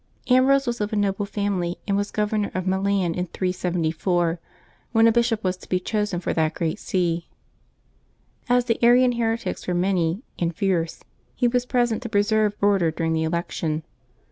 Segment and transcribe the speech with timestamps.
[0.25, 4.39] HMBEOSE was of a noble family, and was governor of Milan in 374,
[4.93, 7.27] when a bishop was to be chosen for that great see.
[8.49, 11.01] As the Arian heretics were many and fierce,
[11.35, 13.83] he was present to preserve order during the election.